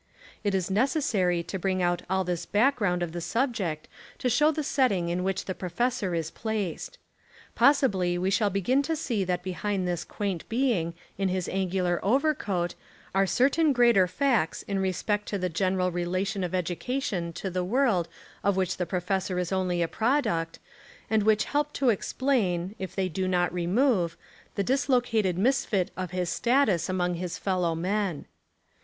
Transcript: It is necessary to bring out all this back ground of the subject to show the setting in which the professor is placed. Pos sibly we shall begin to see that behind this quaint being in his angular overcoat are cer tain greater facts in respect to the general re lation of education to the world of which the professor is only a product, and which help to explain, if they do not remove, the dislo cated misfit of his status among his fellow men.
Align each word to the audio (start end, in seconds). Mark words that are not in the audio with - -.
It 0.43 0.55
is 0.55 0.71
necessary 0.71 1.43
to 1.43 1.59
bring 1.59 1.79
out 1.83 2.01
all 2.09 2.23
this 2.23 2.47
back 2.47 2.77
ground 2.77 3.03
of 3.03 3.11
the 3.11 3.21
subject 3.21 3.87
to 4.17 4.31
show 4.31 4.49
the 4.49 4.63
setting 4.63 5.09
in 5.09 5.23
which 5.23 5.45
the 5.45 5.53
professor 5.53 6.15
is 6.15 6.31
placed. 6.31 6.97
Pos 7.53 7.77
sibly 7.83 8.17
we 8.17 8.31
shall 8.31 8.49
begin 8.49 8.81
to 8.81 8.95
see 8.95 9.23
that 9.23 9.43
behind 9.43 9.87
this 9.87 10.03
quaint 10.03 10.49
being 10.49 10.95
in 11.19 11.29
his 11.29 11.47
angular 11.49 11.99
overcoat 12.01 12.73
are 13.13 13.27
cer 13.27 13.47
tain 13.47 13.73
greater 13.73 14.07
facts 14.07 14.63
in 14.63 14.79
respect 14.79 15.27
to 15.27 15.37
the 15.37 15.49
general 15.49 15.91
re 15.91 16.03
lation 16.05 16.43
of 16.43 16.55
education 16.55 17.31
to 17.33 17.51
the 17.51 17.63
world 17.63 18.07
of 18.43 18.57
which 18.57 18.77
the 18.77 18.87
professor 18.87 19.37
is 19.37 19.51
only 19.51 19.83
a 19.83 19.87
product, 19.87 20.57
and 21.11 21.21
which 21.21 21.43
help 21.45 21.73
to 21.73 21.89
explain, 21.89 22.73
if 22.79 22.95
they 22.95 23.07
do 23.07 23.27
not 23.27 23.53
remove, 23.53 24.17
the 24.55 24.63
dislo 24.63 24.99
cated 24.99 25.35
misfit 25.37 25.91
of 25.95 26.09
his 26.09 26.27
status 26.27 26.89
among 26.89 27.13
his 27.13 27.37
fellow 27.37 27.75
men. 27.75 28.25